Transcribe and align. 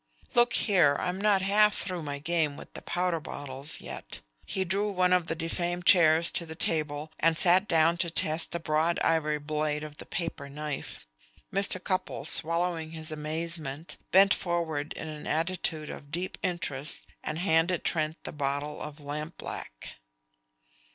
Look 0.33 0.53
here, 0.53 0.97
I'm 0.99 1.21
not 1.21 1.43
half 1.43 1.77
through 1.77 2.01
my 2.01 2.17
game 2.17 2.57
with 2.57 2.73
the 2.73 2.81
powder 2.81 3.19
bottles 3.19 3.79
yet." 3.81 4.21
He 4.47 4.63
drew 4.65 4.89
one 4.91 5.13
of 5.13 5.27
the 5.27 5.35
defamed 5.35 5.85
chairs 5.85 6.31
to 6.31 6.45
the 6.47 6.55
table 6.55 7.11
and 7.19 7.37
sat 7.37 7.67
down 7.67 7.97
to 7.97 8.09
test 8.09 8.51
the 8.51 8.59
broad 8.59 8.97
ivory 9.03 9.37
blade 9.37 9.83
of 9.83 9.97
the 9.97 10.07
paper 10.07 10.49
knife. 10.49 11.05
Mr. 11.53 11.77
Cupples, 11.79 12.29
swallowing 12.31 12.93
his 12.93 13.11
amazement, 13.11 13.97
bent 14.09 14.33
forward 14.33 14.93
in 14.93 15.07
an 15.07 15.27
attitude 15.27 15.91
of 15.91 16.09
deep 16.09 16.35
interest 16.41 17.05
and 17.23 17.37
handed 17.37 17.83
Trent 17.83 18.23
the 18.23 18.33
bottle 18.33 18.81
of 18.81 18.99
lamp 18.99 19.37
black. 19.37 19.89